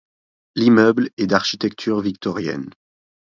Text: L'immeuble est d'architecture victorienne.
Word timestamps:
L'immeuble 0.55 1.11
est 1.17 1.27
d'architecture 1.27 1.99
victorienne. 2.01 2.71